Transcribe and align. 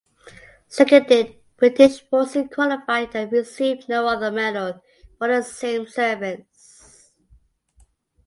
Seconded 0.67 1.35
British 1.57 2.01
forces 2.01 2.47
qualified 2.51 3.09
if 3.09 3.11
they 3.11 3.25
received 3.37 3.87
no 3.87 4.07
other 4.07 4.31
medal 4.31 4.81
for 5.19 5.27
the 5.27 5.43
same 5.43 5.85
service. 5.85 7.11